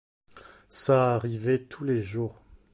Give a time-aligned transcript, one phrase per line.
[0.67, 2.41] Ça arrivait tous les jours.